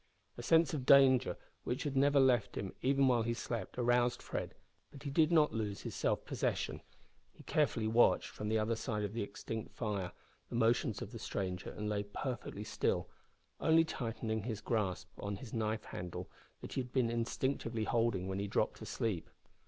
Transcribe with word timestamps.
A 0.35 0.41
sense 0.41 0.73
of 0.73 0.83
danger, 0.83 1.37
which 1.63 1.83
had 1.83 1.95
never 1.95 2.19
left 2.19 2.57
him 2.57 2.73
even 2.81 3.07
while 3.07 3.21
he 3.21 3.35
slept, 3.35 3.77
aroused 3.77 4.19
Fred, 4.19 4.55
but 4.91 5.03
he 5.03 5.11
did 5.11 5.31
not 5.31 5.53
lose 5.53 5.81
his 5.81 5.93
self 5.93 6.25
possession. 6.25 6.81
He 7.31 7.43
carefully 7.43 7.87
watched, 7.87 8.29
from 8.29 8.49
the 8.49 8.57
other 8.57 8.75
side 8.75 9.03
of 9.03 9.13
the 9.13 9.21
extinct 9.21 9.75
fire, 9.75 10.11
the 10.49 10.55
motions 10.55 11.03
of 11.03 11.11
the 11.11 11.19
stranger, 11.19 11.69
and 11.69 11.87
lay 11.87 12.01
perfectly 12.01 12.63
still 12.63 13.09
only 13.59 13.83
tightening 13.85 14.41
his 14.41 14.59
grasp 14.59 15.07
on 15.19 15.35
the 15.35 15.55
knife 15.55 15.83
handle 15.83 16.31
that 16.61 16.73
he 16.73 16.81
had 16.81 16.91
been 16.91 17.11
instinctively 17.11 17.83
holding 17.83 18.27
when 18.27 18.39
he 18.39 18.47
dropped 18.47 18.81
asleep. 18.81 19.29